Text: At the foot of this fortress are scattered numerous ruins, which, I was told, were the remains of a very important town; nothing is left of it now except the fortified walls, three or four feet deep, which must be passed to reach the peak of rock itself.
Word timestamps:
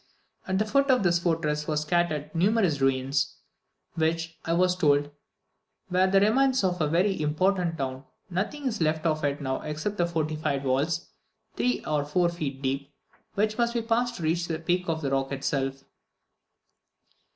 At 0.47 0.57
the 0.57 0.65
foot 0.65 0.89
of 0.89 1.03
this 1.03 1.19
fortress 1.19 1.69
are 1.69 1.77
scattered 1.77 2.33
numerous 2.33 2.81
ruins, 2.81 3.35
which, 3.93 4.35
I 4.45 4.53
was 4.53 4.75
told, 4.75 5.11
were 5.91 6.07
the 6.07 6.19
remains 6.19 6.63
of 6.63 6.81
a 6.81 6.87
very 6.87 7.21
important 7.21 7.77
town; 7.77 8.05
nothing 8.27 8.65
is 8.65 8.81
left 8.81 9.05
of 9.05 9.23
it 9.23 9.41
now 9.41 9.61
except 9.61 9.97
the 9.97 10.07
fortified 10.07 10.63
walls, 10.63 11.11
three 11.55 11.85
or 11.85 12.03
four 12.03 12.29
feet 12.29 12.63
deep, 12.63 12.91
which 13.35 13.59
must 13.59 13.75
be 13.75 13.83
passed 13.83 14.15
to 14.15 14.23
reach 14.23 14.47
the 14.47 14.57
peak 14.57 14.89
of 14.89 15.03
rock 15.03 15.31
itself. 15.31 15.83